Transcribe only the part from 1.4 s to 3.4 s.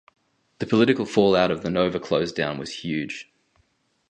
of the Nova closedown was huge.